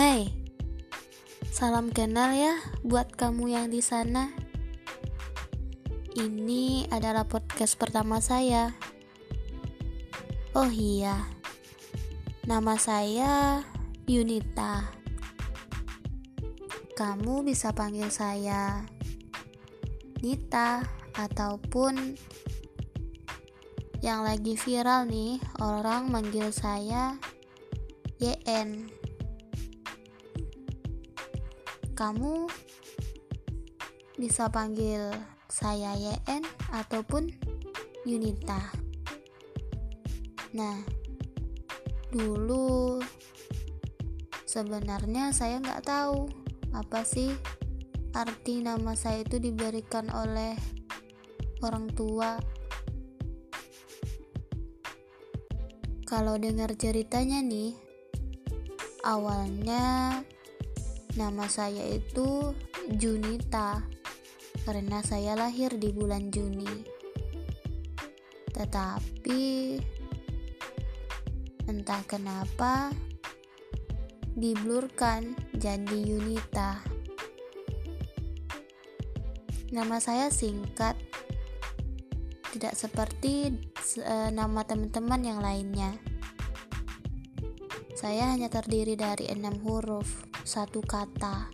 [0.00, 0.32] Hai,
[1.52, 4.32] salam kenal ya buat kamu yang di sana.
[6.16, 8.72] Ini adalah podcast pertama saya.
[10.56, 11.28] Oh iya,
[12.48, 13.60] nama saya
[14.08, 14.88] Yunita.
[16.96, 18.80] Kamu bisa panggil saya
[20.24, 20.80] Nita
[21.12, 22.16] ataupun
[24.00, 27.20] yang lagi viral nih, orang manggil saya
[28.16, 28.99] YN
[32.00, 32.48] kamu
[34.16, 35.12] bisa panggil
[35.52, 37.28] saya YN ataupun
[38.08, 38.72] Yunita.
[40.56, 40.80] Nah,
[42.08, 43.04] dulu
[44.48, 46.24] sebenarnya saya nggak tahu
[46.72, 47.36] apa sih
[48.16, 50.56] arti nama saya itu diberikan oleh
[51.60, 52.40] orang tua.
[56.08, 57.76] Kalau dengar ceritanya nih,
[59.04, 60.16] awalnya
[61.18, 62.54] Nama saya itu
[62.86, 63.82] Junita
[64.62, 66.86] karena saya lahir di bulan Juni.
[68.54, 69.42] Tetapi
[71.66, 72.94] entah kenapa
[74.38, 76.78] diblurkan jadi Yunita.
[79.74, 80.94] Nama saya singkat,
[82.54, 83.54] tidak seperti
[84.02, 85.98] uh, nama teman-teman yang lainnya.
[87.98, 91.46] Saya hanya terdiri dari enam huruf satu kata.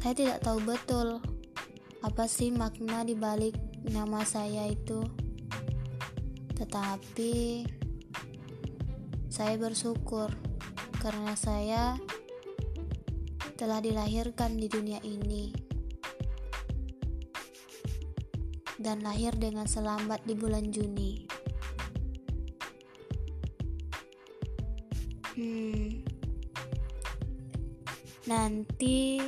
[0.00, 1.20] Saya tidak tahu betul
[2.00, 3.52] apa sih makna di balik
[3.84, 5.04] nama saya itu.
[6.56, 7.68] Tetapi
[9.28, 10.32] saya bersyukur
[11.04, 12.00] karena saya
[13.60, 15.52] telah dilahirkan di dunia ini
[18.80, 21.33] dan lahir dengan selamat di bulan Juni.
[25.34, 26.06] Hmm,
[28.30, 29.18] nanti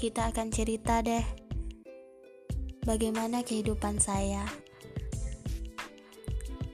[0.00, 1.20] kita akan cerita deh
[2.88, 4.48] bagaimana kehidupan saya.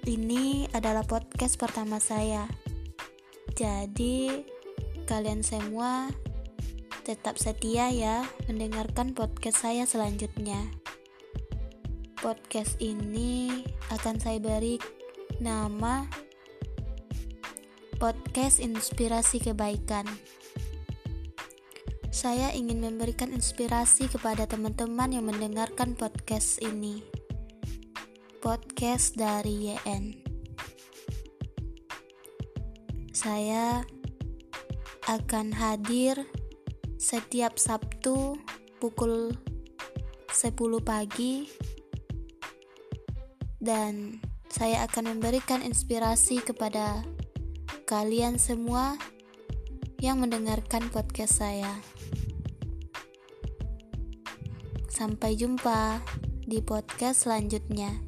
[0.06, 2.46] Ini adalah podcast pertama saya.
[3.58, 4.46] Jadi,
[5.10, 6.14] kalian semua
[7.02, 10.70] tetap setia ya mendengarkan podcast saya selanjutnya.
[12.14, 14.78] Podcast ini akan saya beri
[15.42, 16.06] nama
[18.02, 20.02] podcast Inspirasi Kebaikan.
[22.10, 26.98] Saya ingin memberikan inspirasi kepada teman-teman yang mendengarkan podcast ini.
[28.42, 30.18] Podcast dari YN.
[33.14, 33.86] Saya
[35.06, 36.26] akan hadir
[36.98, 38.34] setiap Sabtu
[38.82, 39.30] pukul
[40.26, 41.46] 10 pagi
[43.62, 44.18] dan
[44.50, 47.06] saya akan memberikan inspirasi kepada
[47.84, 48.94] kalian semua
[49.98, 51.82] yang mendengarkan podcast saya.
[54.90, 56.02] Sampai jumpa
[56.46, 58.02] di podcast selanjutnya.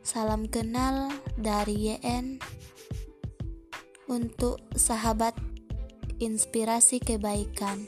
[0.00, 2.40] Salam kenal dari YN
[4.08, 5.36] untuk sahabat
[6.16, 7.84] inspirasi kebaikan.